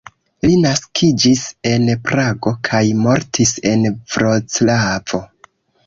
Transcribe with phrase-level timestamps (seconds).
[0.45, 1.43] Li naskiĝis
[1.73, 5.27] en Prago kaj mortis en Vroclavo.